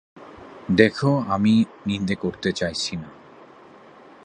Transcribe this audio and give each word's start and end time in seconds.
দেখো, 0.75 1.11
আমি 1.27 1.53
নিন্দা 1.87 2.15
করতে 2.15 2.49
চাইছি 2.51 2.93
না। 2.95 3.09